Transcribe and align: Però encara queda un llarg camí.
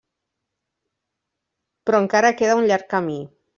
Però 1.91 2.01
encara 2.05 2.35
queda 2.43 2.59
un 2.63 2.69
llarg 2.73 2.91
camí. 2.97 3.23